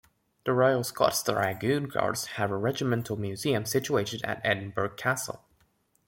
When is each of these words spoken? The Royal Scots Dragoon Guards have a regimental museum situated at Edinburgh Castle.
The 0.45 0.53
Royal 0.53 0.83
Scots 0.83 1.21
Dragoon 1.21 1.83
Guards 1.83 2.25
have 2.25 2.49
a 2.49 2.57
regimental 2.57 3.17
museum 3.17 3.65
situated 3.65 4.23
at 4.23 4.41
Edinburgh 4.43 4.95
Castle. 4.95 5.45